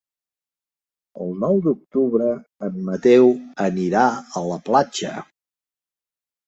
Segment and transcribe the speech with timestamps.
[1.25, 2.31] El nou d'octubre
[2.69, 3.31] en Mateu
[3.69, 4.09] anirà
[4.43, 5.17] a la platja.